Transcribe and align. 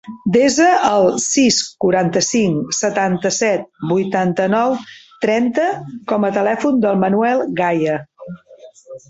Desa 0.35 0.67
el 0.91 1.03
sis, 1.25 1.57
quaranta-cinc, 1.83 2.71
setanta-set, 2.77 3.67
vuitanta-nou, 3.91 4.75
trenta 5.27 5.69
com 6.13 6.27
a 6.27 6.33
telèfon 6.41 6.83
del 6.89 6.99
Manuel 7.05 7.47
Gaya. 7.63 8.01